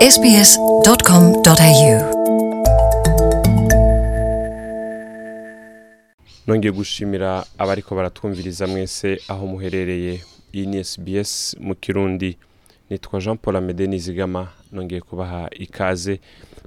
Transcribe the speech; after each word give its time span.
sbs.com.au 0.00 1.92
nongeye 6.46 6.72
gushimira 6.72 7.44
abariko 7.58 7.94
baratwumviriza 7.94 8.66
mwese 8.66 9.20
aho 9.28 9.46
muherereye. 9.46 10.20
Iyi 10.52 10.66
ni 10.66 10.84
SBS 10.84 11.56
mu 11.60 11.74
kirundi. 11.74 12.36
Nitwa 12.90 13.20
Jean 13.20 13.38
Paul 13.38 13.56
Amede 13.56 13.86
Nizigama 13.86 14.48
nongeye 14.72 15.00
kubaha 15.00 15.50
ikaze. 15.50 16.20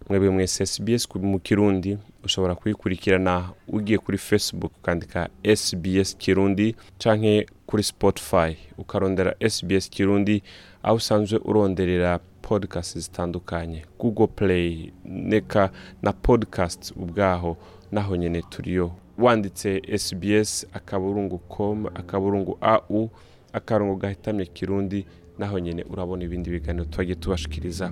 Mwebwe 0.09 0.29
mwese 0.29 0.65
SBS 0.65 1.15
mu 1.15 1.39
kirundi 1.39 1.97
ushobora 2.23 2.55
kuyikurikirana 2.55 3.49
ugiye 3.67 3.97
kuri 3.97 4.17
Facebook 4.17 4.71
ukandika 4.77 5.29
SBS 5.55 6.17
Kirundi 6.17 6.75
canke 6.97 7.45
kuri 7.65 7.83
Spotify. 7.83 8.57
Ukarondera 8.77 9.35
SBS 9.49 9.89
Kirundi 9.89 10.43
aho 10.83 10.95
usanzwe 10.95 11.39
uronderera 11.43 12.19
podcast 12.41 12.97
zitandukanye. 12.99 13.85
Google 13.99 14.27
Play 14.27 14.91
neka 15.05 15.69
na 16.01 16.13
podcast 16.13 16.91
ubwaho 16.95 17.57
naho 17.91 18.15
nyene 18.15 18.41
turiyo. 18.41 18.91
Wanditse 19.17 19.81
SBS 19.97 20.67
akaburungu 20.73 21.37
com 21.37 21.87
akaburungu 21.87 22.57
au 22.61 23.09
akarongo 23.53 23.95
gahitamye 23.95 24.45
kirundi 24.45 25.05
naho 25.37 25.59
nyene 25.59 25.83
urabona 25.89 26.23
ibindi 26.23 26.49
biganiro 26.49 26.85
twagiye 26.85 27.15
tubashikiriza 27.15 27.91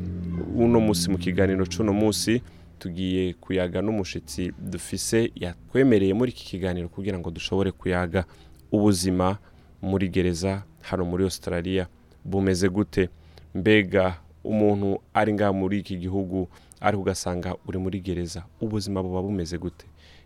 uno 0.56 0.80
musi 0.80 1.10
mu 1.10 1.18
kiganiro 1.18 1.66
c'uno 1.66 1.94
musi 1.94 2.42
tugiye 2.80 3.34
kuyaga 3.34 3.82
n'umushitsi 3.82 4.52
dufise 4.60 5.32
yatwemereye 5.36 6.14
muri 6.14 6.32
iki 6.32 6.46
kiganiro 6.46 6.90
kugira 6.90 7.18
ngo 7.20 7.32
dushobore 7.32 7.72
kuyaga 7.72 8.26
ubuzima 8.72 9.38
muri 9.82 10.10
gereza 10.10 10.64
hano 10.82 11.06
muri 11.06 11.24
Australia 11.24 11.88
bumeze 12.26 12.70
gute? 12.70 13.10
Mbega 13.56 14.18
umuntu 14.44 15.02
ari 15.14 15.34
ngaha 15.34 15.54
muri 15.54 15.80
iki 15.80 15.98
gihugu 15.98 16.48
ariko 16.82 17.02
ugasanga 17.02 17.56
uri 17.68 17.78
muri 17.78 18.00
gereza 18.02 18.44
ubuzima 18.62 19.04
buba 19.04 19.22
bumeze 19.22 19.58
gute? 19.58 19.86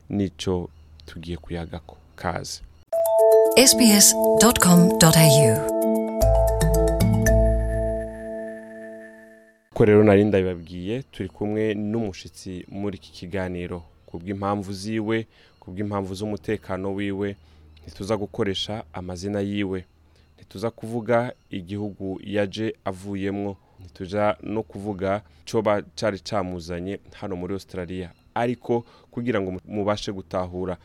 Nico 0.09 0.69
tugiye 1.05 1.37
kuyagako 1.37 1.97
kaze. 2.15 2.61
Ko 9.75 9.85
rero 9.85 10.03
nari 10.03 10.23
ndabibabwiye 10.23 11.03
turi 11.11 11.29
kumwe 11.29 11.73
n'umushitsi 11.75 12.65
muri 12.71 12.95
iki 12.97 13.11
kiganiro. 13.11 13.83
Kubw'impamvu 14.07 14.71
ziwe 14.73 15.27
kubw'impamvu 15.59 16.11
z'umutekano 16.15 16.87
wiwe 16.95 17.35
ntituza 17.83 18.17
gukoresha 18.17 18.83
amazina 18.93 19.39
yiwe. 19.41 19.79
Ntituza 20.35 20.71
kuvuga 20.71 21.33
igihugu 21.49 22.19
yaje 22.23 22.75
avuyemwo. 22.85 23.57
Ntituja 23.79 24.37
no 24.43 24.63
kuvuga 24.63 25.21
coba 25.51 25.81
cari 25.99 26.19
camuzanye 26.19 26.99
hano 27.19 27.35
muri 27.35 27.53
Australia. 27.53 28.11
Ariko 28.35 28.85
kugira 29.11 29.41
ngo 29.41 29.59
mubashe 29.67 30.11
gutahura 30.11 30.77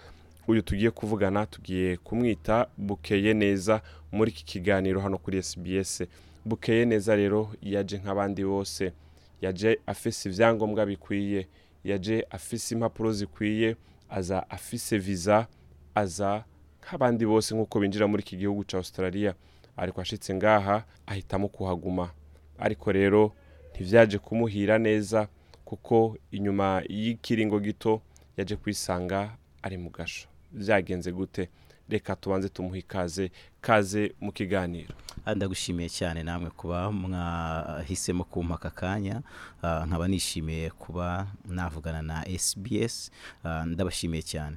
uyu 0.49 0.63
tugiye 0.63 0.91
kuvugana 0.91 1.47
tugiye 1.47 1.97
kumwita 1.97 2.67
bukeye 2.79 3.35
neza 3.35 3.81
muri 4.13 4.31
iki 4.31 4.45
kiganiro 4.45 5.01
hano 5.01 5.19
kuri 5.19 5.43
SBS 5.43 6.03
bukeye 6.45 6.85
neza 6.85 7.17
rero 7.17 7.51
yaje 7.63 7.99
nk'abandi 7.99 8.45
bose. 8.45 8.93
Yaje 9.41 9.79
afise 9.87 10.29
ivyangombwa 10.29 10.87
bikwiye. 10.87 11.49
Yaje 11.85 12.27
afise 12.31 12.75
impapuro 12.75 13.13
zikwiye. 13.13 13.77
Aza 14.09 14.51
afise 14.51 14.99
visa. 14.99 15.47
Aza 15.95 16.45
nk'abandi 16.83 17.27
bose 17.27 17.55
nk'uko 17.55 17.81
binjira 17.81 18.07
muri 18.07 18.23
iki 18.23 18.37
gihugu 18.37 18.65
ca 18.65 18.77
Australia. 18.77 19.35
Ariko 19.77 20.01
ashitse 20.01 20.35
ngaha 20.35 20.85
ahitamo 21.07 21.49
kuhaguma. 21.49 22.11
Ariko 22.59 22.93
rero 22.93 23.33
ntivyaje 23.75 24.19
kumuhira 24.19 24.79
neza 24.79 25.29
kuko 25.65 26.17
inyuma 26.31 26.83
y'ikiringo 26.89 27.61
gito 27.61 28.03
yaje 28.37 28.57
kwisanga 28.57 29.37
ari 29.63 29.77
mu 29.79 29.91
gasho 29.91 30.29
vyagenze 30.53 31.13
gute? 31.13 31.49
Reka 31.89 32.17
tubanze 32.17 32.49
tumuhe 32.49 32.79
ikaze. 32.79 33.31
Kaze 33.61 34.13
mu 34.21 34.33
kiganiro. 34.33 34.95
Ndagushimiye 35.37 35.89
cyane 35.89 36.23
namwe 36.23 36.51
kuba 36.51 36.93
mwahisemo 36.93 38.25
kumpa 38.25 38.55
aka 38.55 38.71
kanya. 38.71 39.23
Ah, 39.63 39.87
nkaba 39.87 40.09
nishimiye 40.09 40.71
kuba 40.71 41.27
navugana 41.49 42.03
na 42.03 42.25
SBS 42.39 43.11
Ah, 43.45 43.65
ndabashimiye 43.67 44.23
cyane. 44.23 44.57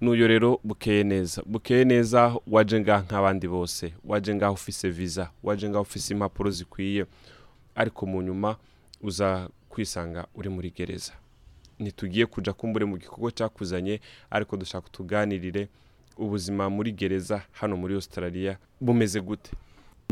N'uyo 0.00 0.26
rero 0.28 0.60
bukeye 0.64 1.04
neza. 1.04 1.42
Bukeye 1.46 1.84
neza 1.84 2.34
waje 2.46 2.80
ngaha 2.80 3.02
nk'abandi 3.02 3.48
bose. 3.48 3.94
Waje 4.04 4.34
ngaha 4.34 4.52
ufise 4.52 4.90
visa. 4.90 5.30
Waje 5.42 5.68
ngaha 5.68 5.80
ufise 5.80 6.14
impapuro 6.14 6.50
zikwiye. 6.50 7.06
Ariko 7.74 8.06
mu 8.06 8.22
nyuma 8.22 8.56
uza 9.00 9.48
kwisanga 9.68 10.26
uri 10.34 10.48
muri 10.48 10.70
gereza. 10.70 11.12
Ntitugiye 11.78 12.26
kuja 12.26 12.52
kumbure 12.52 12.84
mu 12.84 12.96
gikorwa 12.98 13.30
cyakuzanye 13.32 14.00
ariko 14.30 14.56
dushaka 14.56 14.88
tuganirire. 14.90 15.68
Ubuzima 16.16 16.70
muri 16.70 16.92
gereza 16.92 17.42
hano 17.52 17.76
muri 17.76 17.94
Australia 17.94 18.58
bumeze 18.80 19.20
gute? 19.20 19.50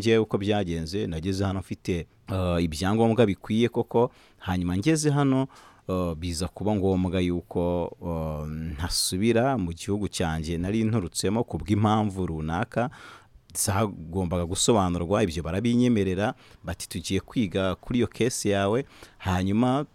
Njyewe 0.00 0.18
uko 0.24 0.38
byagenze 0.40 1.06
nageze 1.06 1.44
hano 1.44 1.60
mfite 1.60 2.06
ah, 2.32 2.56
ibyangombwa 2.60 3.26
bikwiye 3.26 3.68
koko 3.68 4.10
hanyuma 4.38 4.76
ngeze 4.80 5.10
hano 5.12 5.46
ah, 5.88 6.14
biza 6.14 6.48
kuba 6.48 6.74
ngombwa 6.74 7.20
yuko 7.20 7.60
ah, 8.06 8.46
ntasubira 8.48 9.58
mu 9.60 9.72
gihugu 9.76 10.08
cyanjye 10.08 10.56
nari 10.58 10.84
nturutsemo 10.88 11.44
ku 11.44 11.58
bw'impamvu 11.60 12.26
runaka 12.26 12.90
zagombaga 13.54 14.44
gusobanurwa 14.46 15.22
ibyo 15.22 15.42
barabinyemerera 15.42 16.34
bati 16.64 16.88
tugiye 16.88 17.20
kwiga 17.20 17.74
kuri 17.74 17.98
iyo 17.98 18.06
kesi 18.08 18.48
yawe 18.54 18.84
hanyuma 19.18 19.86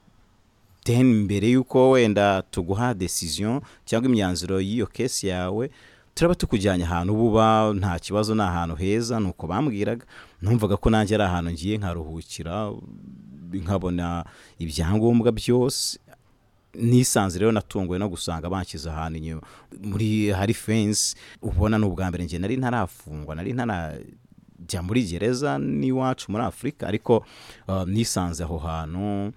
mbere 1.03 1.49
y'uko 1.49 1.89
wenda 1.97 2.41
tuguha 2.51 2.93
decision 2.93 3.61
cyangwa 3.85 4.09
imyanzuro 4.09 4.61
y'iyo 4.61 4.85
kesi 4.87 5.27
yawe 5.27 5.71
turaba 6.15 6.35
tukujyanye 6.35 6.83
ahantu 6.83 7.13
buba 7.15 7.73
nta 7.75 7.99
kibazo 7.99 8.35
ni 8.35 8.41
ahantu 8.41 8.75
heza 8.75 9.19
ni 9.19 9.27
uko 9.27 9.47
bambwiraga. 9.47 10.05
Numvaga 10.41 10.77
ko 10.77 10.89
nanjye 10.89 11.15
ari 11.15 11.23
ahantu 11.23 11.51
ngiye 11.51 11.77
nkaruhukira 11.77 12.71
nkabona 13.53 14.25
ibyangombwa 14.59 15.31
byose. 15.31 15.99
Nisanze 16.75 17.39
rero 17.39 17.51
natunguwe 17.51 17.99
no 17.99 18.07
gusanga 18.09 18.49
banshyize 18.49 18.87
ahantu 18.89 19.17
inyuma. 19.19 19.41
Muri 19.83 20.31
hari 20.31 20.53
fensi 20.53 21.15
ubona 21.41 21.77
ni 21.77 21.85
ubwa 21.85 22.07
mbere 22.09 22.23
njye 22.23 22.39
nari 22.39 22.57
ntarafungwa 22.57 23.35
nari 23.35 23.51
ntarajya 23.53 24.79
muri 24.83 25.03
gereza 25.03 25.59
n'iwacu 25.59 26.31
muri 26.31 26.43
afurika 26.43 26.87
ariko 26.87 27.25
uh, 27.67 27.83
nisanze 27.83 28.43
aho 28.43 28.57
hantu 28.57 29.31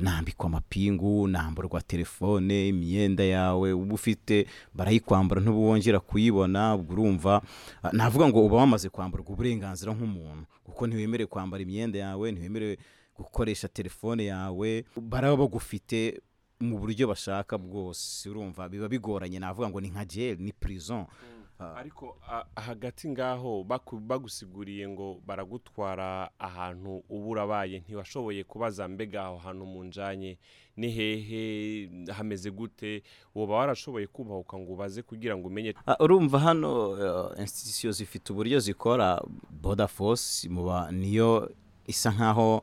nambikwa 0.00 0.46
amapingu 0.46 1.28
namburwa 1.28 1.80
telefone 1.82 2.68
imyenda 2.68 3.24
yawe 3.24 3.72
uba 3.72 3.94
ufite 3.94 4.46
barayikwambura 4.74 5.40
ntubongera 5.40 6.00
kuyibona 6.00 6.74
ubwo 6.74 6.92
urumva. 6.92 7.42
Uh, 7.84 7.92
navuga 7.92 8.28
ngo 8.28 8.46
uba 8.46 8.56
wamaze 8.56 8.88
kwamburwa 8.88 9.30
uburenganzira 9.30 9.92
nk'umuntu 9.94 10.44
kuko 10.64 10.86
ntiwemerewe 10.86 11.26
kwambara 11.26 11.62
imyenda 11.62 11.98
yawe 11.98 12.32
ntiwemerewe 12.32 12.78
gukoresha 13.16 13.68
telefone 13.68 14.24
yawe 14.26 14.84
baraba 15.00 15.36
bagufite 15.36 16.20
mu 16.60 16.78
buryo 16.78 17.06
bashaka 17.08 17.58
bwose. 17.58 18.28
Urumva 18.30 18.68
biba 18.68 18.88
bigoranye. 18.88 19.38
Navuga 19.38 19.68
ngo 19.68 19.80
ni 19.80 19.88
nka 19.90 20.04
jail 20.04 20.36
ni 20.40 20.52
prison. 20.52 21.06
Ah, 21.06 21.37
ariko 21.58 22.16
hagati 22.56 23.08
ngaho 23.08 23.64
baku- 23.64 23.98
bagusiguriye 24.00 24.88
ngo 24.88 25.20
baragutwara 25.26 26.30
ahantu 26.38 27.02
uba 27.10 27.26
urabaye 27.26 27.78
ntiwashoboye 27.80 28.44
kubaza 28.44 28.88
mbega 28.88 29.24
aho 29.24 29.36
hantu 29.38 29.66
mu 29.66 29.84
njanye 29.84 30.38
ni 30.76 30.88
hehe 30.90 31.90
hameze 32.12 32.50
gute? 32.50 33.02
Woba 33.34 33.54
warashoboye 33.54 34.06
kubahuka 34.06 34.58
ngo 34.58 34.72
ubaze 34.72 35.02
kugira 35.02 35.36
ngo 35.36 35.48
umenye. 35.48 35.74
Ah, 35.86 35.96
urumva 36.00 36.38
hano 36.38 36.90
uh, 36.90 37.40
institution 37.40 37.92
zifite 37.92 38.32
uburyo 38.32 38.58
zikora 38.60 39.22
border 39.50 39.88
force 39.88 40.48
muba 40.48 40.92
niyo 40.92 41.50
isa 41.86 42.10
nkaho 42.10 42.62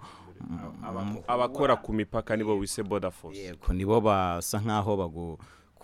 abakora 1.27 1.75
ku 1.75 1.93
mipaka 1.93 2.35
nibo 2.35 2.57
wise 2.57 2.83
border 2.83 3.11
force. 3.11 3.39
yego 3.39 3.73
nibo 3.73 4.01
basa 4.01 4.59
nkaho 4.59 4.97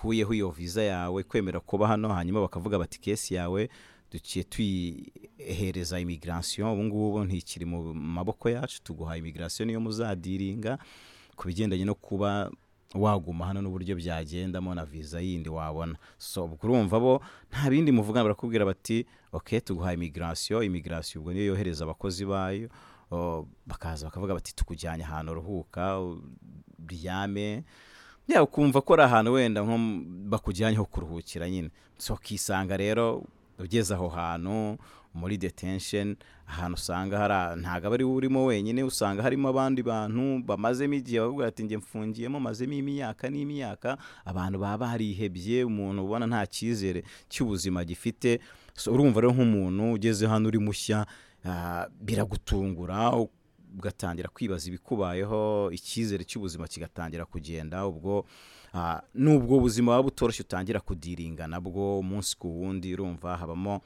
bagukuyeho 0.01 0.33
iyo 0.33 0.49
visa 0.49 0.81
yawe 0.81 1.23
kwemera 1.23 1.59
kuba 1.59 1.87
hano 1.87 2.09
hanyuma 2.09 2.41
bakavuga 2.41 2.79
bati 2.79 2.99
kesi 2.99 3.33
yawe 3.35 3.69
duciye 4.11 4.43
tuyihereza 4.43 5.99
immigration 5.99 6.67
ubu 6.67 6.83
ngubu 6.83 7.23
ntikiri 7.23 7.65
mu 7.65 7.93
maboko 7.93 8.49
yacu 8.49 8.83
tuguha 8.83 9.17
immigration 9.17 9.67
niyo 9.67 9.79
muzadiringa 9.79 10.77
ku 11.35 11.47
bigendanye 11.47 11.85
no 11.85 11.95
kuba 11.95 12.49
waguma 12.95 13.45
hano 13.45 13.61
n'uburyo 13.61 13.95
byagendamo 13.95 14.75
na 14.75 14.85
visa 14.85 15.21
yindi 15.21 15.49
wabona. 15.49 15.95
So 16.17 16.43
urumva 16.63 16.99
bo 16.99 17.21
nta 17.49 17.69
bindi 17.69 17.91
muvugana 17.91 18.23
barakubwira 18.27 18.65
bati 18.65 19.05
ok 19.31 19.61
tuguha 19.61 19.93
immigration 19.93 20.63
immigration 20.63 21.21
ubwo 21.21 21.33
niyo 21.33 21.45
yohereza 21.45 21.85
abakozi 21.85 22.25
bayo. 22.25 22.69
O, 23.11 23.47
bakaza 23.67 24.05
bakavuga 24.07 24.33
bati 24.33 24.55
tukujyanye 24.55 25.03
ahantu 25.03 25.31
uruhuka 25.31 25.99
uryame 26.83 27.63
ya 28.27 28.43
ukumva 28.43 28.81
ko 28.81 28.93
ari 28.93 29.03
ahantu 29.03 29.33
wenda 29.33 29.61
nko 29.61 29.77
bakujyanye 30.29 30.77
ho 30.77 30.85
kuruhukira 30.85 31.49
nyine. 31.49 31.69
So 31.97 32.13
ukisanga 32.13 32.77
rero 32.77 33.23
ugeze 33.59 33.93
aho 33.93 34.07
hantu 34.09 34.77
muri 35.13 35.37
detention 35.37 36.15
ahantu 36.47 36.75
usanga 36.79 37.17
hari 37.19 37.61
ntabwo 37.61 37.87
aba 37.87 37.95
ari 37.95 38.03
we 38.03 38.11
urimo 38.13 38.45
wenyine 38.45 38.83
usanga 38.83 39.23
harimo 39.23 39.49
abandi 39.49 39.83
bantu 39.83 40.39
bamazemo 40.47 40.93
igihe 40.93 41.19
bavuga 41.19 41.47
ati 41.47 41.63
njye 41.63 41.77
mfungiyemo 41.77 42.39
mazemo 42.39 42.73
imyaka 42.73 43.29
n'imyaka. 43.29 43.97
Abantu 44.25 44.59
baba 44.59 44.77
barihebye 44.87 45.63
umuntu 45.67 46.03
ubona 46.05 46.27
nta 46.27 46.47
cyizere 46.47 47.03
cy'ubuzima 47.29 47.83
gifite. 47.83 48.39
Urumva 48.87 49.21
rero 49.21 49.33
nk'umuntu 49.35 49.93
ugeze 49.99 50.27
hano 50.27 50.47
uri 50.47 50.59
mushya 50.59 51.05
biragutungura 52.01 53.11
ugatangira 53.77 54.29
kwibaza 54.29 54.67
ibikubayeho 54.69 55.71
icyizere 55.71 56.23
cy'ubuzima 56.23 56.67
kigatangira 56.67 57.25
kugenda 57.25 57.87
ubwo 57.87 58.25
ah, 58.73 59.01
n'ubwo 59.13 59.57
ubuzima 59.57 59.91
buba 59.97 60.03
butoroshye 60.03 60.41
utangira 60.43 60.79
kudiringa 60.79 61.47
nabwo 61.47 61.99
umunsi 61.99 62.35
ku 62.37 62.47
wundi 62.61 62.93
urumva 62.93 63.37
habamo 63.37 63.81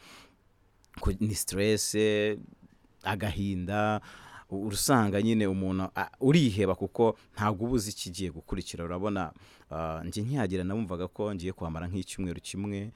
ni 1.19 1.35
stress 1.35 1.95
agahinda 3.03 4.01
urusanga 4.49 5.21
nyine 5.21 5.47
umuntu 5.47 5.89
uriheba 6.19 6.75
kuko 6.75 7.17
ntabwo 7.35 7.65
uba 7.65 7.73
uzi 7.75 7.89
ikigiye 7.91 8.29
gukurikira 8.31 8.85
urabona 8.85 9.33
ah, 9.71 10.01
njye 10.05 10.23
nkihagera 10.23 10.63
nabumvaga 10.63 11.07
ko 11.07 11.33
ngiye 11.35 11.53
kwambara 11.53 11.87
nk'icyumweru 11.89 12.41
kimwe 12.41 12.91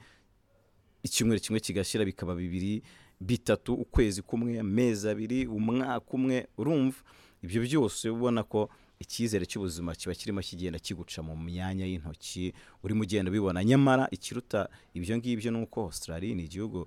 icyumweru 1.02 1.40
kimwe 1.40 1.60
kigashira 1.60 2.04
bikaba 2.04 2.34
bibiri 2.34 2.82
bitatu 3.20 3.74
ukwezi 3.74 4.22
kumwe 4.22 4.58
amezi 4.60 5.08
abiri 5.08 5.46
umwaka 5.46 6.10
umwe 6.12 6.46
urumva. 6.58 6.98
Ibyo 7.42 7.62
byose 7.62 8.08
ubona 8.10 8.42
ko 8.44 8.68
icyizere 9.00 9.46
cy'ubuzima 9.48 9.94
kiba 9.96 10.12
kirimo 10.14 10.40
kigenda 10.44 10.78
kiguca 10.78 11.22
mu 11.24 11.32
myanya 11.36 11.86
y'intoki. 11.88 12.52
Urimo 12.84 13.02
ugenda 13.02 13.30
ubibona. 13.32 13.64
Nyamara 13.64 14.08
ikiruta 14.12 14.68
ibyo 14.94 15.16
ngibyo 15.16 15.50
ni 15.50 15.58
uko 15.64 15.80
australia 15.88 16.34
ni 16.34 16.44
igihugu 16.44 16.84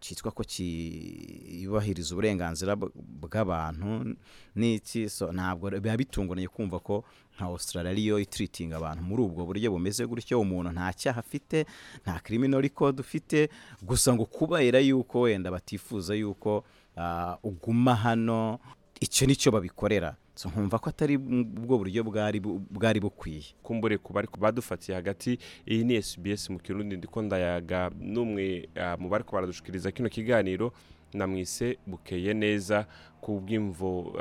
cyitwa 0.00 0.30
ko 0.32 0.42
cyubahiriza 0.44 2.14
uburenganzira 2.14 2.72
bw- 2.76 2.92
bw'abantu 2.94 4.16
n'iki? 4.56 5.06
Ntabwo 5.32 5.70
biba 5.70 5.96
bitunguranye 5.96 6.48
kumva 6.48 6.78
ko 6.80 7.04
nka 7.36 7.44
australia 7.46 7.90
ariyo 7.92 8.18
itiritinga 8.18 8.76
abantu 8.76 9.02
muri 9.04 9.20
ubwo 9.22 9.44
buryo 9.48 9.70
bumeze 9.72 10.06
gutyo 10.06 10.40
umuntu 10.40 10.72
nta 10.72 10.92
cyaha 10.92 11.20
afite 11.20 11.64
nta 12.04 12.20
criminal 12.24 12.60
record 12.60 13.00
ufite 13.00 13.48
gusa 13.82 14.12
ngo 14.14 14.24
kubera 14.24 14.78
yuko 14.80 15.20
wenda 15.28 15.50
batifuza 15.50 16.14
yuko 16.14 16.64
uh, 16.96 17.34
uguma 17.42 17.94
hano 17.94 18.58
icyo 19.00 19.26
ni 19.26 19.36
cyo 19.36 19.50
babikorera. 19.52 20.16
So 20.34 20.48
nkumva 20.48 20.78
ko 20.78 20.88
atari 20.90 21.16
ubwo 21.16 21.78
buryo 21.78 22.04
bwari 22.04 22.40
bu- 22.40 22.60
bwari 22.70 23.00
bukwiye. 23.00 23.44
Kumbure 23.62 23.98
ku 23.98 24.12
bari 24.12 24.28
badufatiye 24.38 24.94
hagati 24.96 25.38
iyi 25.66 25.84
ni 25.84 25.96
SBS 26.02 26.50
mu 26.50 26.58
kirundi 26.58 26.96
ndiko 26.96 27.22
ndayaga 27.22 27.90
n'umwe 28.00 28.68
mu 28.98 29.08
bari 29.08 29.24
baradushikiriza 29.32 29.90
kino 29.92 30.08
kiganiro 30.08 30.72
namwise 31.12 31.78
bukeye 31.86 32.34
neza 32.34 32.86
ku 33.20 33.40
bw'imvo 33.40 34.16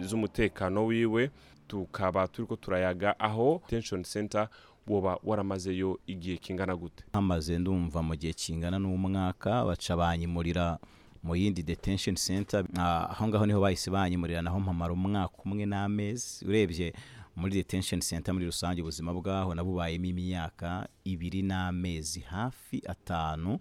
z'umutekano 0.00 0.86
wiwe. 0.86 1.30
Tukaba 1.68 2.28
turiko 2.28 2.56
turayaga 2.56 3.18
aho 3.20 3.60
detention 3.64 4.02
center 4.04 4.48
woba 4.88 5.18
waramazeyo 5.24 6.00
igihe 6.06 6.36
kingana 6.36 6.76
gute. 6.76 7.04
Hamaze 7.12 7.58
ndumva 7.58 8.02
mu 8.02 8.16
gihe 8.16 8.32
kingana 8.32 8.78
n'umwaka 8.78 9.64
baca 9.64 9.96
banyimurira 9.96 10.78
mu 11.22 11.36
yindi 11.36 11.62
detention 11.62 12.16
center 12.16 12.64
Ah, 12.78 13.08
aho 13.10 13.28
ngaho 13.28 13.46
ni 13.46 13.52
ho 13.52 13.60
bahise 13.60 13.90
banyimurira 13.90 14.42
naho 14.42 14.60
mpamara 14.60 14.92
umwaka 14.92 15.34
umwe 15.44 15.66
n'amezi 15.66 16.44
urebye 16.44 16.92
muri 17.36 17.52
detention 17.54 18.00
center 18.00 18.34
muri 18.34 18.46
rusange 18.46 18.82
ubuzima 18.82 19.12
bwaho 19.14 19.54
nabubayemo 19.54 20.04
imyaka 20.06 20.88
ibiri 21.04 21.42
n'amezi 21.42 22.20
hafi 22.20 22.82
atanu 22.88 23.58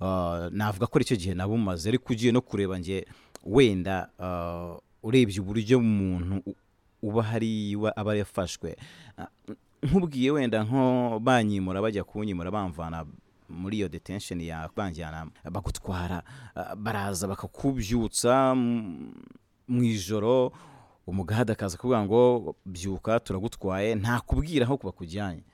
Ah, 0.00 0.48
navuga 0.52 0.86
ko 0.86 0.98
ari 0.98 1.04
cyo 1.04 1.16
gihe 1.16 1.34
nabumaze 1.34 1.88
ariko 1.88 2.12
ugiye 2.12 2.32
no 2.32 2.40
kureba 2.40 2.78
njye 2.78 3.06
wenda 3.44 4.08
ah, 4.18 4.76
urebye 5.02 5.40
uburyo 5.40 5.78
umuntu 5.78 6.42
uba 7.02 7.22
hariya 7.22 7.92
aba 7.96 8.16
yafashwe 8.16 8.76
nkubwiye 9.84 10.30
wenda 10.30 10.64
nko 10.64 11.20
banyimura 11.20 11.82
bajya 11.82 12.04
kunyimura 12.04 12.50
bamvana 12.50 13.04
muri 13.48 13.76
iyo 13.76 13.88
detention 13.88 14.40
ya 14.40 14.70
banjyana 14.76 15.26
bagutwara 15.50 16.22
ah, 16.54 16.76
baraza 16.76 17.28
bakakubyutsa 17.28 18.54
mu 19.68 19.82
ijoro. 19.82 20.52
Umugahada 21.06 21.52
akaza 21.52 21.76
kuvuga 21.78 22.00
ngo 22.04 22.56
byuka 22.66 23.20
turagutwaye 23.20 23.94
nta 23.94 24.20
kubwira 24.20 24.64
aho 24.66 24.80
bakujyanye. 24.84 25.44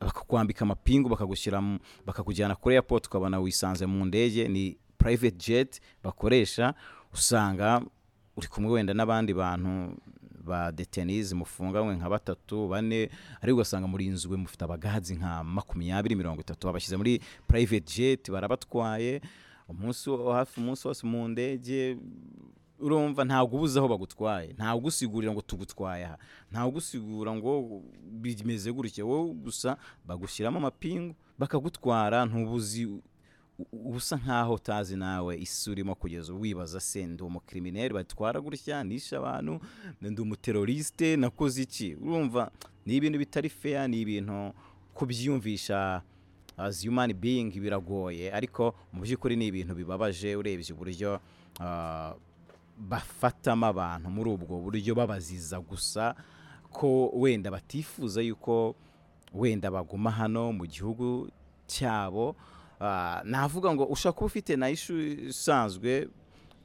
Bakakwambika 0.00 0.62
amapingu 0.64 1.08
bakagushyira 1.08 1.62
bakakujyana 2.06 2.54
kuri 2.54 2.74
airport 2.76 3.06
ukabona 3.06 3.40
wisanze 3.40 3.86
mu 3.86 4.04
ndege 4.04 4.48
ni 4.48 4.76
private 4.98 5.36
jet 5.36 5.80
bakoresha 6.02 6.74
usanga 7.12 7.80
uri 8.36 8.46
kumwe 8.48 8.72
wenda 8.72 8.92
n'abandi 8.94 9.32
bantu 9.34 9.96
ba 10.44 10.72
detenizi 10.72 11.34
mufunganywe 11.34 11.96
nka 11.96 12.08
batatu 12.10 12.68
bane 12.68 13.10
ariko 13.42 13.56
ugasanga 13.58 13.86
murinzwe 13.88 14.36
mufite 14.36 14.62
abagazi 14.64 15.14
nka 15.16 15.44
makumyabiri 15.44 16.14
mirongo 16.16 16.40
itatu. 16.40 16.66
Babashyize 16.66 16.96
muri 16.96 17.20
private 17.46 17.86
jet 17.96 18.30
barabatwaye. 18.30 19.20
Umunsi 19.68 20.10
hafi 20.32 20.60
umunsi 20.60 20.86
wose 20.88 21.06
mu 21.06 21.28
ndege 21.28 21.96
urumva 22.78 23.24
ntabwo 23.24 23.56
ubuze 23.56 23.78
aho 23.78 23.88
bagutwaye. 23.88 24.52
Ntabwo 24.52 24.78
ugusigurira 24.78 25.32
ngo 25.32 25.40
tugutwaye 25.40 26.04
aha. 26.04 26.18
Ntabwo 26.52 26.68
ugusigura 26.68 27.32
ngo 27.34 27.82
bimeze 28.22 28.72
gutya. 28.72 29.04
Wowe 29.04 29.32
gusa 29.34 29.76
bagushyiramo 30.04 30.58
amapingu 30.58 31.14
bakagutwara 31.38 32.26
ntubuzi 32.26 32.88
usa 33.94 34.16
nkaho 34.16 34.54
utazi 34.54 34.96
nawe 34.96 35.38
isi 35.40 35.70
urimo 35.70 35.94
kugeza 35.94 36.32
wibaza 36.32 36.80
se 36.80 37.06
ndi 37.06 37.22
umukirimineri 37.22 37.94
batwara 37.94 38.40
gutya 38.40 38.84
nishe 38.84 39.16
abantu 39.16 39.60
ndi 40.02 40.20
umuteroriste 40.22 41.16
nakoze 41.16 41.62
iki? 41.62 41.94
Urumva 41.94 42.50
ni 42.86 42.96
ibintu 42.96 43.18
bitari 43.18 43.48
feya 43.48 43.88
ni 43.88 44.00
ibintu 44.00 44.52
kubyiyumvisha 44.94 46.02
as 46.56 46.86
human 46.86 47.12
being 47.14 47.50
biragoye 47.60 48.32
ariko 48.32 48.74
mu 48.92 49.02
by'ukuri 49.02 49.36
ni 49.36 49.46
ibintu 49.46 49.74
bibabaje 49.74 50.36
urebye 50.36 50.72
uburyo 50.74 51.20
ah, 51.60 52.14
bafatamo 52.78 53.66
abantu 53.66 54.10
muri 54.10 54.30
ubwo 54.30 54.58
buryo 54.60 54.94
babaziza 54.94 55.60
gusa 55.60 56.14
ko 56.72 57.08
wenda 57.14 57.50
batifuza 57.50 58.22
yuko 58.22 58.74
wenda 59.34 59.70
baguma 59.70 60.10
hano 60.10 60.52
mu 60.52 60.66
gihugu 60.66 61.28
cyabo 61.66 62.34
navuga 63.24 63.74
ngo 63.74 63.84
ushobora 63.84 64.16
kuba 64.16 64.26
ufite 64.26 64.56
na 64.56 64.70
ishu 64.70 64.94
isanzwe 65.30 66.08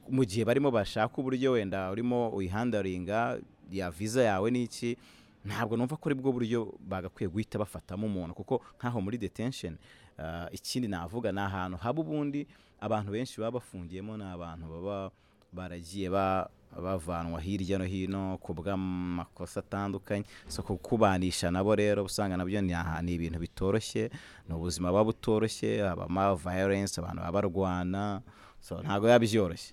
mu 0.08 0.24
gihe 0.24 0.44
barimo 0.44 0.70
bashaka 0.70 1.14
uburyo 1.18 1.52
wenda 1.52 1.90
urimo 1.90 2.28
uyihandaringa 2.34 3.38
ya 3.70 3.90
viza 3.90 4.22
yawe 4.22 4.50
n'iki 4.50 4.96
ntabwo 5.44 5.76
numva 5.76 5.96
ko 5.96 6.08
ari 6.10 6.16
bwo 6.20 6.32
buryo 6.32 6.74
bagakwiye 6.84 7.28
guhita 7.30 7.56
bafatamo 7.58 8.04
umuntu 8.06 8.34
kuko 8.34 8.60
nk'aho 8.76 8.98
muri 9.00 9.16
detention 9.18 9.78
ah, 10.18 10.48
ikindi 10.52 10.88
navuga 10.88 11.32
ni 11.32 11.40
ahantu 11.40 11.76
haba 11.80 12.00
ubundi 12.02 12.44
abantu 12.80 13.12
benshi 13.12 13.40
baba 13.40 13.56
bafungiyemo 13.62 14.16
ni 14.16 14.24
abantu 14.24 14.66
baba 14.68 15.10
baragiye 15.52 16.10
ba- 16.10 16.50
bavanwa 16.76 17.40
hirya 17.40 17.78
no 17.78 17.84
hino 17.84 18.38
ku 18.38 18.54
bw'amakosa 18.54 19.60
atandukanye. 19.60 20.24
So 20.48 20.62
kukubanisha 20.62 21.50
nabo 21.50 21.74
rero 21.74 22.04
usanga 22.04 22.36
na 22.36 22.44
byo 22.44 22.60
ni 22.60 22.74
ibintu 23.14 23.38
bitoroshye 23.38 24.10
ni 24.48 24.54
ubuzima 24.54 24.90
buba 24.90 25.04
butoroshye 25.04 25.82
habamo 25.82 26.34
violence 26.36 27.00
abantu 27.00 27.22
baba 27.22 27.32
barwana 27.42 28.22
so 28.60 28.78
ntabwo 28.82 29.06
biba 29.08 29.18
byoroshye 29.18 29.72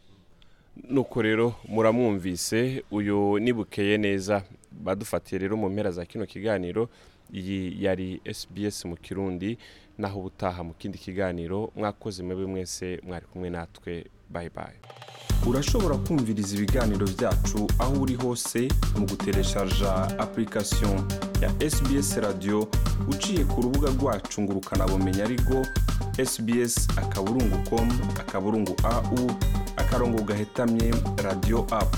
nuko 0.89 1.21
rero 1.21 1.53
muramwumvise 1.67 2.83
uyu 2.91 3.39
ni 3.39 3.53
bukeye 3.53 3.97
neza. 3.97 4.43
Badufatiye 4.71 5.39
rero 5.39 5.57
mu 5.57 5.69
mpera 5.69 5.91
za 5.91 6.05
kino 6.05 6.25
kiganiro 6.25 6.89
iyi 7.33 7.83
yari 7.83 8.21
SBS 8.33 8.85
mu 8.85 8.95
kirundi 8.95 9.57
naho 9.97 10.19
ubutaha 10.19 10.63
mu 10.63 10.73
kindi 10.73 10.97
kiganiro 10.97 11.71
mwakoze 11.75 12.23
mwebwe 12.23 12.45
mwese 12.45 12.99
mwari 13.03 13.25
kumwe 13.25 13.49
natwe. 13.49 14.05
Bye 14.29 14.49
bye. 14.49 14.77
Urashobora 15.47 15.95
kumviriza 15.97 16.55
ibiganiro 16.55 17.07
byacu 17.07 17.67
aho 17.79 18.01
uri 18.01 18.15
hose 18.15 18.67
mu 18.99 19.05
gutereshaja 19.05 19.93
application 20.19 21.03
ya 21.41 21.69
SBS 21.71 22.17
radio 22.17 22.67
uciye 23.09 23.43
ku 23.45 23.61
rubuga 23.61 23.89
rwacu 23.89 24.41
ngo 24.41 24.53
ukanabumenya 24.53 25.23
ariko 25.23 25.65
sbs 26.25 26.87
akaburungu 26.97 27.57
com 27.69 27.89
akaburungu 28.19 28.75
au 28.83 29.31
akarongo 29.77 30.23
gahetamye 30.23 30.93
radio 31.23 31.65
app 31.71 31.95